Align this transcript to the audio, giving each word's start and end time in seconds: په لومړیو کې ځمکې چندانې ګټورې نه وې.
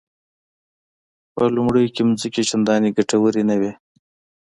په 1.33 1.43
لومړیو 1.55 1.93
کې 1.95 2.01
ځمکې 2.19 2.41
چندانې 2.49 2.89
ګټورې 2.97 3.43
نه 3.49 3.55
وې. 3.61 3.71